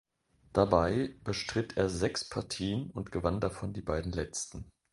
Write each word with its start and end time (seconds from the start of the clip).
Dabei 0.51 1.13
bestritt 1.23 1.77
er 1.77 1.87
sechs 1.87 2.27
Partien 2.27 2.89
und 2.89 3.11
gewann 3.11 3.39
davon 3.39 3.71
die 3.71 3.83
beiden 3.83 4.11
letzten. 4.11 4.65